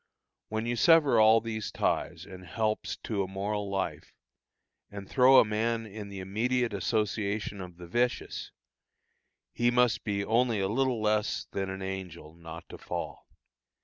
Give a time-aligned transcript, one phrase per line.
[0.49, 4.15] When you sever all these ties and helps to a moral life,
[4.89, 8.49] and throw a man in the immediate association of the vicious,
[9.53, 13.27] he must be only a little less than an angel not to fall.